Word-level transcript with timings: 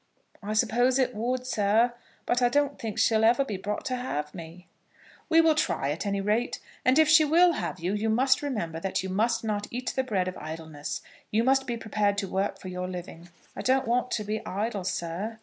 "I 0.41 0.53
suppose 0.53 0.97
it 0.97 1.13
would, 1.13 1.45
sir; 1.45 1.93
but 2.25 2.41
I 2.41 2.49
don't 2.49 2.79
think 2.79 2.97
she'll 2.97 3.23
ever 3.23 3.45
be 3.45 3.55
brought 3.55 3.85
to 3.85 3.95
have 3.95 4.33
me." 4.33 4.65
"We 5.29 5.41
will 5.41 5.53
try, 5.53 5.91
at 5.91 6.07
any 6.07 6.19
rate. 6.21 6.59
And 6.83 6.97
if 6.97 7.07
she 7.07 7.23
will 7.23 7.51
have 7.51 7.79
you, 7.79 7.93
you 7.93 8.09
must 8.09 8.41
remember 8.41 8.79
that 8.79 9.03
you 9.03 9.09
must 9.09 9.43
not 9.43 9.67
eat 9.69 9.93
the 9.95 10.03
bread 10.03 10.27
of 10.27 10.39
idleness. 10.39 11.03
You 11.29 11.43
must 11.43 11.67
be 11.67 11.77
prepared 11.77 12.17
to 12.17 12.27
work 12.27 12.57
for 12.59 12.67
your 12.69 12.87
living." 12.87 13.29
"I 13.55 13.61
don't 13.61 13.87
want 13.87 14.09
to 14.13 14.23
be 14.23 14.43
idle, 14.43 14.85
sir." 14.85 15.37